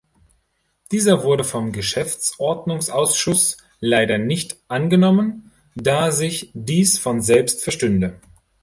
Dieser 0.91 1.21
wurde 1.23 1.43
vom 1.43 1.71
Geschäftsordnungsausschuss 1.71 3.57
leider 3.79 4.17
nicht 4.17 4.57
angenommen, 4.67 5.51
da 5.75 6.09
sich 6.11 6.49
dies 6.55 6.97
von 6.97 7.21
selbst 7.21 7.61
verstünde. 7.63 8.19